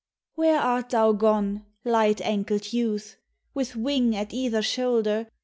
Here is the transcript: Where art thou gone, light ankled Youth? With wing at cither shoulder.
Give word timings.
Where 0.33 0.59
art 0.59 0.89
thou 0.89 1.11
gone, 1.11 1.63
light 1.85 2.21
ankled 2.21 2.73
Youth? 2.73 3.17
With 3.53 3.75
wing 3.75 4.15
at 4.15 4.31
cither 4.31 4.63
shoulder. 4.63 5.27